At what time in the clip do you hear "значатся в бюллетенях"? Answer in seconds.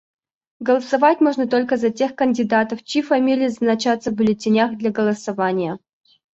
3.49-4.75